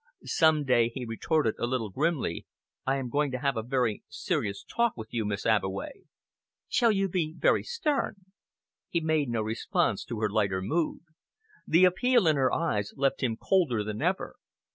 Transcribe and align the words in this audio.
"Some 0.25 0.63
day," 0.63 0.89
he 0.89 1.05
retorted, 1.05 1.53
a 1.59 1.67
little 1.67 1.91
grimly, 1.91 2.47
"I 2.87 2.95
am 2.97 3.07
going 3.11 3.29
to 3.33 3.37
have 3.37 3.55
a 3.55 3.61
very 3.61 4.01
serious 4.09 4.63
talk 4.67 4.97
with 4.97 5.09
you, 5.13 5.25
Miss 5.25 5.45
Abbeway." 5.45 6.05
"Shall 6.67 6.91
you 6.91 7.07
be 7.07 7.35
very 7.37 7.61
stern?" 7.61 8.15
He 8.89 8.99
made 8.99 9.29
no 9.29 9.43
response 9.43 10.03
to 10.05 10.19
her 10.21 10.29
lighter 10.31 10.59
mood. 10.63 11.01
The 11.67 11.85
appeal 11.85 12.25
in 12.25 12.35
her 12.35 12.51
eyes 12.51 12.93
left 12.97 13.21
him 13.21 13.37
colder 13.37 13.83
than 13.83 14.01
ever. 14.01 14.37